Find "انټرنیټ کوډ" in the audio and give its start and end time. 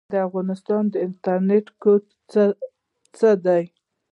1.05-2.03